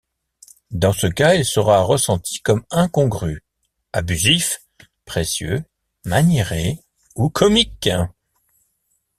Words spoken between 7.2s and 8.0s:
comique.